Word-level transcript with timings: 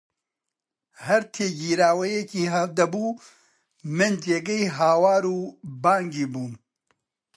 هەر 1.05 1.23
تێگیراوییەکی 1.33 2.45
دەبوو 2.77 3.19
من 3.97 4.13
جێگەی 4.25 4.73
هاوار 4.77 5.23
و 5.35 5.37
بانگی 5.81 6.25
بووم 6.33 6.53